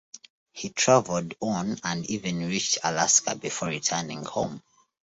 [0.51, 4.63] He travelled on and even reached Alaska before returning home.